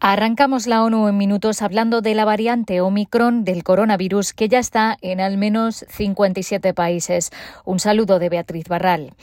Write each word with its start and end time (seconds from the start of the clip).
Arrancamos 0.00 0.68
la 0.68 0.84
ONU 0.84 1.08
en 1.08 1.16
minutos 1.16 1.60
hablando 1.60 2.02
de 2.02 2.14
la 2.14 2.24
variante 2.24 2.80
Omicron 2.80 3.42
del 3.42 3.64
coronavirus 3.64 4.32
que 4.32 4.48
ya 4.48 4.60
está 4.60 4.96
en 5.00 5.20
al 5.20 5.38
menos 5.38 5.84
57 5.88 6.72
países. 6.72 7.30
Un 7.64 7.80
saludo 7.80 8.20
de 8.20 8.28
Beatriz 8.28 8.68
Barral. 8.68 9.14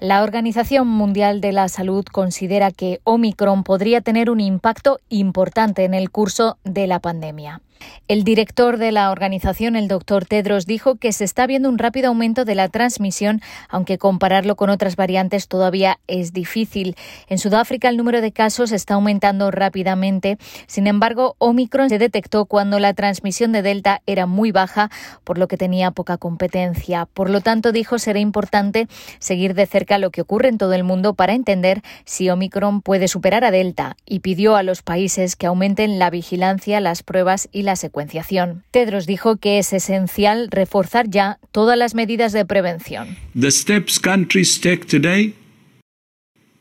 La 0.00 0.24
Organización 0.24 0.88
Mundial 0.88 1.40
de 1.40 1.52
la 1.52 1.68
Salud 1.68 2.04
considera 2.10 2.72
que 2.72 3.00
Omicron 3.04 3.62
podría 3.62 4.00
tener 4.00 4.28
un 4.28 4.40
impacto 4.40 4.98
importante 5.08 5.84
en 5.84 5.94
el 5.94 6.10
curso 6.10 6.58
de 6.64 6.88
la 6.88 6.98
pandemia. 6.98 7.60
El 8.06 8.24
director 8.24 8.76
de 8.76 8.92
la 8.92 9.10
organización, 9.10 9.76
el 9.76 9.88
doctor 9.88 10.26
Tedros, 10.26 10.66
dijo 10.66 10.96
que 10.96 11.12
se 11.12 11.24
está 11.24 11.46
viendo 11.46 11.68
un 11.68 11.78
rápido 11.78 12.08
aumento 12.08 12.44
de 12.44 12.54
la 12.54 12.68
transmisión, 12.68 13.40
aunque 13.68 13.98
compararlo 13.98 14.56
con 14.56 14.70
otras 14.70 14.96
variantes 14.96 15.48
todavía 15.48 15.98
es 16.06 16.32
difícil. 16.32 16.96
En 17.28 17.38
Sudáfrica 17.38 17.88
el 17.88 17.96
número 17.96 18.20
de 18.20 18.32
casos 18.32 18.72
está 18.72 18.94
aumentando 18.94 19.50
rápidamente. 19.50 20.38
Sin 20.66 20.86
embargo, 20.86 21.36
Omicron 21.38 21.88
se 21.88 21.98
detectó 21.98 22.44
cuando 22.44 22.78
la 22.78 22.94
transmisión 22.94 23.52
de 23.52 23.62
Delta 23.62 24.02
era 24.06 24.26
muy 24.26 24.52
baja, 24.52 24.90
por 25.24 25.38
lo 25.38 25.48
que 25.48 25.56
tenía 25.56 25.90
poca 25.90 26.18
competencia. 26.18 27.06
Por 27.06 27.30
lo 27.30 27.40
tanto, 27.40 27.72
dijo 27.72 27.98
será 27.98 28.18
importante 28.18 28.86
seguir 29.18 29.54
de 29.54 29.66
cerca 29.66 29.98
lo 29.98 30.10
que 30.10 30.20
ocurre 30.20 30.48
en 30.48 30.58
todo 30.58 30.74
el 30.74 30.84
mundo 30.84 31.14
para 31.14 31.34
entender 31.34 31.82
si 32.04 32.30
Omicron 32.30 32.82
puede 32.82 33.08
superar 33.08 33.44
a 33.44 33.50
Delta 33.50 33.96
y 34.06 34.20
pidió 34.20 34.56
a 34.56 34.62
los 34.62 34.82
países 34.82 35.36
que 35.36 35.46
aumenten 35.46 35.98
la 35.98 36.10
vigilancia, 36.10 36.80
las 36.80 37.02
pruebas 37.02 37.48
y 37.50 37.62
la 37.64 37.76
secuenciación. 37.76 38.62
Tedros 38.70 39.06
dijo 39.06 39.36
que 39.36 39.58
es 39.58 39.72
esencial 39.72 40.48
reforzar 40.50 41.08
ya 41.08 41.38
todas 41.50 41.76
las 41.76 41.94
medidas 41.94 42.32
de 42.32 42.44
prevención. 42.44 43.16
The 43.38 43.50
steps 43.50 43.98
countries 43.98 44.60
take 44.60 44.84
today 44.86 45.34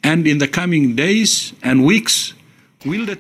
and 0.02 0.28
in 0.28 0.40
the 0.40 0.50
coming 0.50 0.96
days 0.96 1.54
and 1.62 1.86
weeks 1.86 2.36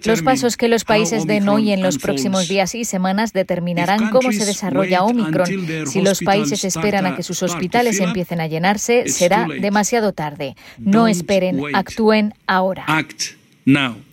los 0.05 0.21
pasos 0.21 0.57
que 0.57 0.67
los 0.67 0.83
países 0.83 1.25
den 1.25 1.47
hoy 1.47 1.71
en 1.71 1.81
los 1.81 1.97
próximos 1.97 2.47
días 2.47 2.75
y 2.75 2.85
semanas 2.85 3.33
determinarán 3.33 4.09
cómo 4.09 4.31
se 4.31 4.45
desarrolla 4.45 5.03
Omicron. 5.03 5.47
Si 5.87 6.01
los 6.01 6.19
países 6.21 6.63
esperan 6.63 7.05
a 7.05 7.15
que 7.15 7.23
sus 7.23 7.43
hospitales 7.43 7.99
empiecen 7.99 8.41
a 8.41 8.47
llenarse, 8.47 9.07
será 9.07 9.47
demasiado 9.47 10.13
tarde. 10.13 10.55
No 10.77 11.07
esperen, 11.07 11.61
actúen 11.73 12.33
ahora. 12.47 12.85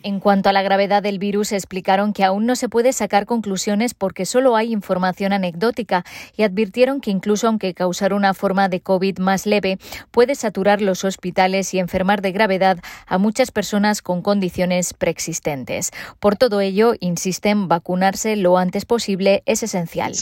En 0.03 0.19
cuanto 0.19 0.49
a 0.49 0.53
la 0.53 0.61
gravedad 0.61 1.03
del 1.03 1.19
virus, 1.19 1.51
explicaron 1.51 2.13
que 2.13 2.23
aún 2.23 2.45
no 2.45 2.55
se 2.55 2.69
puede 2.69 2.93
sacar 2.93 3.25
conclusiones 3.25 3.93
porque 3.93 4.25
solo 4.25 4.55
hay 4.55 4.71
información 4.71 5.33
anecdótica 5.33 6.05
y 6.35 6.43
advirtieron 6.43 7.01
que 7.01 7.11
incluso 7.11 7.47
aunque 7.47 7.73
causar 7.73 8.13
una 8.13 8.33
forma 8.33 8.69
de 8.69 8.81
COVID 8.81 9.19
más 9.19 9.45
leve, 9.45 9.77
puede 10.11 10.35
saturar 10.35 10.81
los 10.81 11.03
hospitales 11.03 11.73
y 11.73 11.79
enfermar 11.79 12.21
de 12.21 12.31
gravedad 12.31 12.79
a 13.07 13.17
muchas 13.17 13.51
personas 13.51 14.01
con 14.01 14.21
condiciones 14.21 14.93
preexistentes. 14.93 15.91
Por 16.19 16.35
todo 16.35 16.61
ello, 16.61 16.93
insisten, 16.99 17.67
vacunarse 17.67 18.35
lo 18.35 18.57
antes 18.57 18.85
posible 18.85 19.43
es 19.45 19.63
esencial. 19.63 20.15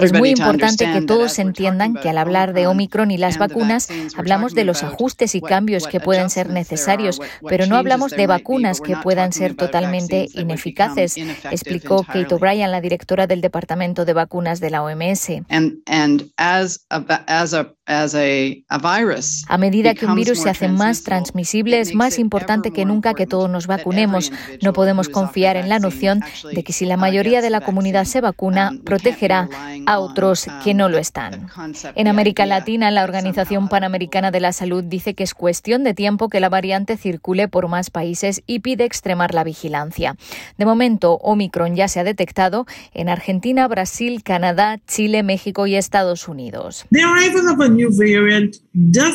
Es 0.00 0.12
muy 0.12 0.30
importante 0.30 0.90
que 0.92 1.02
todos 1.02 1.38
entiendan 1.38 1.94
que 1.94 2.08
al 2.08 2.18
hablar 2.18 2.52
de 2.52 2.66
Omicron 2.66 3.10
y 3.10 3.18
las 3.18 3.38
vacunas, 3.38 3.88
hablamos 4.16 4.54
de 4.54 4.64
los 4.64 4.82
ajustes 4.82 5.34
y 5.34 5.40
cambios 5.40 5.86
que 5.86 6.00
pueden 6.00 6.30
ser 6.30 6.50
necesarios, 6.50 7.20
pero 7.48 7.66
no 7.66 7.76
hablamos 7.76 8.12
de 8.12 8.26
vacunas 8.26 8.80
que 8.80 8.96
puedan 8.96 9.32
ser 9.32 9.54
totalmente 9.54 10.28
ineficaces, 10.34 11.16
explicó 11.50 12.04
Kate 12.04 12.34
O'Brien, 12.34 12.70
la 12.70 12.80
directora 12.80 13.26
del 13.26 13.40
Departamento 13.40 14.04
de 14.04 14.12
Vacunas 14.12 14.60
de 14.60 14.70
la 14.70 14.82
OMS. 14.82 15.28
A 19.48 19.58
medida 19.58 19.94
que 19.94 20.06
un 20.06 20.14
virus 20.14 20.38
se 20.40 20.50
hace 20.50 20.68
más 20.68 21.02
transmisible, 21.02 21.80
es 21.80 21.94
más 21.94 22.18
importante 22.18 22.70
que 22.70 22.84
nunca 22.84 23.14
que 23.14 23.26
todos 23.26 23.50
nos 23.50 23.66
vacunemos. 23.66 24.32
No 24.62 24.72
podemos 24.72 25.08
confiar 25.08 25.56
en 25.56 25.68
la 25.68 25.78
noción 25.78 26.22
de 26.52 26.62
que 26.62 26.72
si 26.72 26.86
la 26.86 26.96
mayoría 26.96 27.40
de 27.40 27.50
la 27.50 27.60
comunidad 27.60 28.04
se 28.04 28.20
vacuna, 28.20 28.72
protegerá 28.84 29.48
a 29.86 29.98
otros 29.98 30.46
que 30.64 30.74
no 30.74 30.88
lo 30.88 30.98
están. 30.98 31.48
En 31.94 32.08
América 32.08 32.46
Latina, 32.46 32.90
la 32.90 33.04
Organización 33.04 33.68
Panamericana 33.68 34.30
de 34.30 34.40
la 34.40 34.52
Salud 34.52 34.84
dice 34.84 35.14
que 35.14 35.24
es 35.24 35.34
cuestión 35.34 35.84
de 35.84 35.94
tiempo 35.94 36.28
que 36.28 36.40
la 36.40 36.48
variante 36.48 36.96
circule 36.96 37.48
por 37.48 37.68
más 37.68 37.90
países 37.90 38.42
y 38.46 38.60
pide 38.60 38.84
extremar 38.84 39.34
la 39.34 39.44
vigilancia. 39.44 40.16
De 40.58 40.64
momento, 40.64 41.14
Omicron 41.14 41.76
ya 41.76 41.88
se 41.88 42.00
ha 42.00 42.04
detectado 42.04 42.66
en 42.94 43.08
Argentina, 43.08 43.66
Brasil, 43.68 44.22
Canadá, 44.22 44.80
Chile, 44.86 45.22
México 45.22 45.66
y 45.66 45.76
Estados 45.76 46.28
Unidos. 46.28 46.86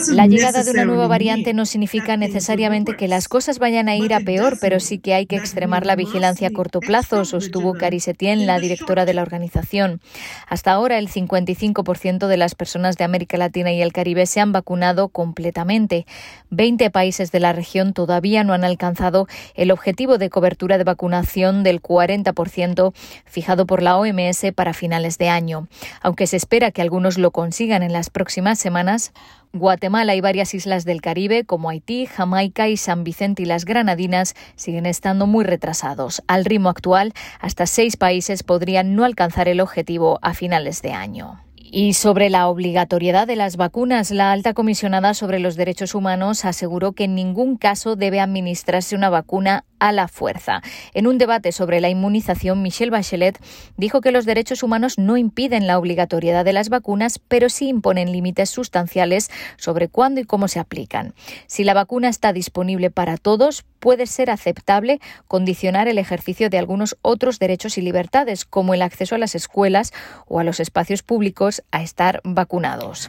La 0.09 0.27
llegada 0.27 0.63
de 0.63 0.71
una 0.71 0.85
nueva 0.85 1.07
variante 1.07 1.53
no 1.53 1.66
significa 1.66 2.17
necesariamente 2.17 2.95
que 2.95 3.07
las 3.07 3.27
cosas 3.27 3.59
vayan 3.59 3.89
a 3.89 3.95
ir 3.95 4.13
a 4.13 4.19
peor, 4.19 4.57
pero 4.61 4.79
sí 4.79 5.00
que 5.00 5.13
hay 5.13 5.25
que 5.25 5.35
extremar 5.35 5.85
la 5.85 5.95
vigilancia 5.95 6.50
a 6.50 6.51
corto 6.51 6.79
plazo, 6.79 7.25
sostuvo 7.25 7.73
Cari 7.73 8.00
Setien, 8.00 8.45
la 8.45 8.59
directora 8.59 9.05
de 9.05 9.13
la 9.13 9.21
organización. 9.21 10.01
Hasta 10.47 10.71
ahora, 10.71 10.97
el 10.97 11.09
55% 11.09 12.27
de 12.27 12.37
las 12.37 12.55
personas 12.55 12.97
de 12.97 13.03
América 13.03 13.37
Latina 13.37 13.71
y 13.71 13.81
el 13.81 13.93
Caribe 13.93 14.25
se 14.25 14.39
han 14.39 14.51
vacunado 14.51 15.09
completamente. 15.09 16.05
Veinte 16.49 16.89
países 16.89 17.31
de 17.31 17.39
la 17.39 17.53
región 17.53 17.93
todavía 17.93 18.43
no 18.43 18.53
han 18.53 18.63
alcanzado 18.63 19.27
el 19.55 19.71
objetivo 19.71 20.17
de 20.17 20.29
cobertura 20.29 20.77
de 20.77 20.83
vacunación 20.83 21.63
del 21.63 21.81
40% 21.81 22.93
fijado 23.25 23.65
por 23.65 23.81
la 23.81 23.97
OMS 23.97 24.51
para 24.55 24.73
finales 24.73 25.17
de 25.17 25.29
año. 25.29 25.67
Aunque 26.01 26.27
se 26.27 26.37
espera 26.37 26.71
que 26.71 26.81
algunos 26.81 27.17
lo 27.17 27.31
consigan 27.31 27.83
en 27.83 27.93
las 27.93 28.09
próximas 28.09 28.59
semanas, 28.59 29.13
Guatemala 29.53 30.15
y 30.15 30.21
varias 30.21 30.53
islas 30.53 30.85
del 30.85 31.01
Caribe, 31.01 31.45
como 31.45 31.69
Haití, 31.69 32.05
Jamaica 32.05 32.67
y 32.67 32.77
San 32.77 33.03
Vicente 33.03 33.43
y 33.43 33.45
las 33.45 33.65
Granadinas, 33.65 34.35
siguen 34.55 34.85
estando 34.85 35.27
muy 35.27 35.45
retrasados. 35.45 36.21
Al 36.27 36.45
ritmo 36.45 36.69
actual, 36.69 37.13
hasta 37.39 37.65
seis 37.65 37.97
países 37.97 38.43
podrían 38.43 38.95
no 38.95 39.05
alcanzar 39.05 39.47
el 39.47 39.61
objetivo 39.61 40.19
a 40.21 40.33
finales 40.33 40.81
de 40.81 40.93
año. 40.93 41.46
Y 41.69 41.95
sobre 41.95 42.29
la 42.29 42.47
obligatoriedad 42.47 43.28
de 43.28 43.35
las 43.35 43.57
vacunas, 43.57 44.11
la 44.11 44.31
alta 44.31 44.53
comisionada 44.53 45.13
sobre 45.13 45.39
los 45.39 45.57
derechos 45.57 45.95
humanos 45.95 46.45
aseguró 46.45 46.94
que 46.94 47.03
en 47.03 47.16
ningún 47.16 47.57
caso 47.57 47.97
debe 47.97 48.22
administrarse 48.22 48.95
una 48.95 49.09
vacuna 49.09 49.66
a 49.79 49.91
la 49.91 50.07
fuerza. 50.07 50.61
En 50.94 51.07
un 51.07 51.17
debate 51.17 51.51
sobre 51.51 51.81
la 51.81 51.89
inmunización, 51.89 52.61
Michelle 52.61 52.91
Bachelet 52.91 53.38
dijo 53.75 54.01
que 54.01 54.11
los 54.11 54.25
derechos 54.25 54.63
humanos 54.63 54.97
no 54.97 55.17
impiden 55.17 55.67
la 55.67 55.77
obligatoriedad 55.77 56.45
de 56.45 56.53
las 56.53 56.69
vacunas, 56.69 57.19
pero 57.19 57.50
sí 57.50 57.67
imponen 57.67 58.11
límites 58.11 58.50
sustanciales 58.50 59.29
sobre 59.57 59.89
cuándo 59.89 60.22
y 60.22 60.23
cómo 60.23 60.47
se 60.47 60.59
aplican. 60.59 61.13
Si 61.47 61.63
la 61.63 61.73
vacuna 61.73 62.09
está 62.09 62.33
disponible 62.33 62.89
para 62.91 63.17
todos, 63.17 63.66
puede 63.79 64.07
ser 64.07 64.31
aceptable 64.31 65.00
condicionar 65.27 65.88
el 65.88 66.00
ejercicio 66.00 66.50
de 66.50 66.57
algunos 66.57 66.97
otros 67.01 67.38
derechos 67.38 67.77
y 67.77 67.81
libertades, 67.81 68.45
como 68.45 68.73
el 68.73 68.81
acceso 68.81 69.16
a 69.16 69.19
las 69.19 69.35
escuelas 69.35 69.94
o 70.27 70.39
a 70.39 70.44
los 70.44 70.59
espacios 70.59 71.03
públicos 71.03 71.56
a 71.72 71.81
estar 71.84 72.22
vacunados. 72.23 73.07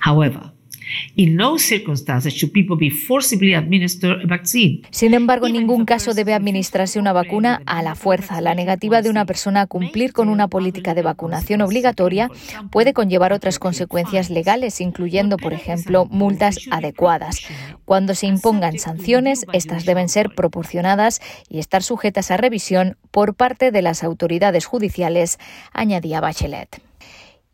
Sin 4.91 5.15
embargo, 5.15 5.47
en 5.47 5.55
ningún 5.55 5.85
caso 5.85 6.15
debe 6.15 6.35
administrarse 6.35 6.99
una 6.99 7.13
vacuna 7.13 7.63
a 7.67 7.83
la 7.83 7.95
fuerza. 7.95 8.41
La 8.41 8.55
negativa 8.55 9.03
de 9.03 9.11
una 9.11 9.27
persona 9.27 9.63
a 9.63 9.67
cumplir 9.67 10.13
con 10.13 10.29
una 10.29 10.49
política 10.49 10.95
de 10.95 11.03
vacunación 11.03 11.61
obligatoria 11.61 12.31
puede 12.71 12.93
conllevar 12.93 13.33
otras 13.33 13.59
consecuencias 13.59 14.31
legales, 14.31 14.81
incluyendo, 14.81 15.37
por 15.37 15.53
ejemplo, 15.53 16.07
multas 16.07 16.59
adecuadas. 16.71 17.41
Cuando 17.85 18.15
se 18.15 18.27
impongan 18.27 18.79
sanciones, 18.79 19.45
estas 19.53 19.85
deben 19.85 20.09
ser 20.09 20.35
proporcionadas 20.35 21.21
y 21.49 21.59
estar 21.59 21.83
sujetas 21.83 22.31
a 22.31 22.37
revisión 22.37 22.97
por 23.11 23.35
parte 23.35 23.71
de 23.71 23.83
las 23.83 24.05
autoridades 24.05 24.67
judiciales, 24.67 25.39
añadía 25.73 26.21
Bachelet. 26.21 26.88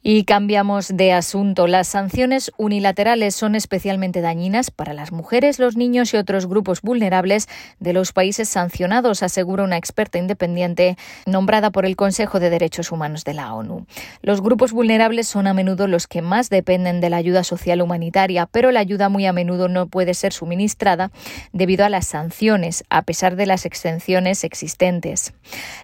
Y 0.06 0.25
cambiamos 0.25 0.94
de 0.94 1.15
asunto. 1.15 1.66
Las 1.66 1.88
sanciones 1.88 2.53
unilaterales 2.59 3.34
son 3.34 3.54
especialmente 3.54 4.20
dañinas 4.20 4.70
para 4.70 4.92
las 4.92 5.12
mujeres, 5.12 5.59
los 5.59 5.78
niños 5.78 6.12
y 6.12 6.19
otros 6.19 6.47
grupos 6.47 6.82
vulnerables 6.82 7.48
de 7.81 7.94
los 7.94 8.12
países 8.12 8.50
sancionados, 8.50 9.22
asegura 9.22 9.64
una 9.64 9.78
experta 9.78 10.19
independiente 10.19 10.99
nombrada 11.25 11.70
por 11.70 11.87
el 11.87 11.96
Consejo 11.96 12.38
de 12.38 12.50
Derechos 12.50 12.93
Humanos 12.93 13.25
de 13.25 13.32
la 13.32 13.55
ONU. 13.55 13.87
Los 14.20 14.43
grupos 14.43 14.73
vulnerables 14.73 15.26
son 15.26 15.46
a 15.46 15.55
menudo 15.55 15.87
los 15.88 16.06
que 16.06 16.20
más 16.20 16.50
dependen 16.50 17.00
de 17.00 17.08
la 17.08 17.17
ayuda 17.17 17.43
social 17.43 17.81
humanitaria, 17.81 18.44
pero 18.44 18.73
la 18.73 18.81
ayuda 18.81 19.08
muy 19.08 19.25
a 19.25 19.32
menudo 19.32 19.69
no 19.69 19.87
puede 19.87 20.12
ser 20.12 20.34
suministrada 20.34 21.12
debido 21.55 21.82
a 21.82 21.88
las 21.88 22.06
sanciones, 22.06 22.84
a 22.90 23.00
pesar 23.00 23.37
de 23.37 23.46
las 23.46 23.64
exenciones 23.64 24.44
existentes. 24.44 25.32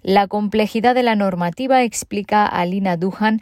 La 0.03 0.27
complejidad 0.27 0.95
de 0.95 1.05
la 1.05 1.17
normativa 1.17 1.85
explica 1.85 2.45
a 2.45 2.67
Lina 2.67 2.99
Duhan 2.99 3.41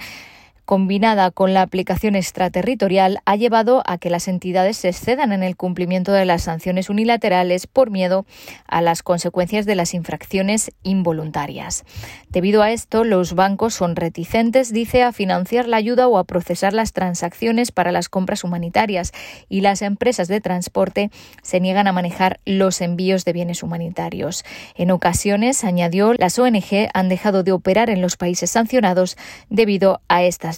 combinada 0.69 1.31
con 1.31 1.55
la 1.55 1.63
aplicación 1.63 2.15
extraterritorial, 2.15 3.21
ha 3.25 3.37
llevado 3.37 3.83
a 3.87 3.97
que 3.97 4.11
las 4.11 4.29
entidades 4.29 4.77
se 4.77 4.91
excedan 4.91 5.33
en 5.33 5.43
el 5.43 5.57
cumplimiento 5.57 6.13
de 6.13 6.27
las 6.27 6.43
sanciones 6.43 6.91
unilaterales 6.91 7.67
por 7.67 7.91
miedo 7.91 8.27
a 8.67 8.83
las 8.83 9.03
consecuencias 9.03 9.65
de 9.65 9.75
las 9.77 9.95
infracciones 9.95 10.71
involuntarias. 10.83 11.87
Debido 12.29 12.63
a 12.63 12.71
esto, 12.71 13.05
los 13.05 13.33
bancos 13.33 13.73
son 13.73 13.97
reticentes, 13.97 14.71
dice, 14.71 15.03
a 15.03 15.13
financiar 15.13 15.67
la 15.67 15.79
ayuda 15.79 16.07
o 16.07 16.19
a 16.19 16.25
procesar 16.25 16.75
las 16.75 16.93
transacciones 16.93 17.73
para 17.73 17.91
las 17.91 18.11
compras 18.11 18.45
humanitarias 18.45 19.13
y 19.49 19.63
las 19.63 19.81
empresas 19.81 20.29
de 20.29 20.43
transporte 20.43 21.11
se 21.41 21.61
niegan 21.61 21.87
a 21.87 21.93
manejar 21.93 22.41
los 22.45 22.83
envíos 22.83 23.25
de 23.25 23.33
bienes 23.33 23.63
humanitarios. 23.63 24.45
En 24.75 24.91
ocasiones, 24.91 25.65
añadió, 25.65 26.13
las 26.13 26.39
ONG 26.39 26.91
han 26.93 27.09
dejado 27.09 27.43
de 27.43 27.53
operar 27.53 27.89
en 27.89 28.03
los 28.03 28.19
países 28.19 28.51
sancionados 28.51 29.17
debido 29.49 30.03
a 30.09 30.25
estas 30.25 30.58